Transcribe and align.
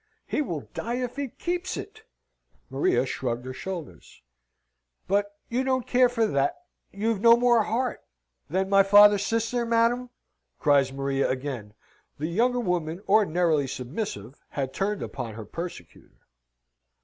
"He 0.25 0.41
will 0.41 0.61
die 0.73 0.95
if 0.95 1.15
he 1.15 1.27
keeps 1.27 1.77
it!" 1.77 2.01
(Maria 2.71 3.05
shrugged 3.05 3.45
her 3.45 3.53
shoulders.) 3.53 4.23
"But 5.07 5.37
you 5.47 5.63
don't 5.63 5.85
care 5.85 6.09
for 6.09 6.25
that 6.25 6.55
you've 6.91 7.21
no 7.21 7.37
more 7.37 7.61
heart" 7.61 8.03
"Than 8.49 8.67
my 8.67 8.81
father's 8.81 9.23
sister, 9.23 9.63
madam!" 9.63 10.09
cries 10.57 10.91
Maria 10.91 11.29
again. 11.29 11.75
The 12.17 12.25
younger 12.25 12.59
woman, 12.59 13.03
ordinarily 13.07 13.67
submissive, 13.67 14.41
had 14.49 14.73
turned 14.73 15.03
upon 15.03 15.35
here 15.35 15.45
persecutor. 15.45 16.17